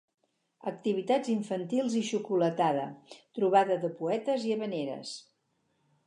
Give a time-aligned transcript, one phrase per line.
[0.69, 2.87] Activitats infantils i xocolatada,
[3.39, 5.13] trobada de poetes i havaneres.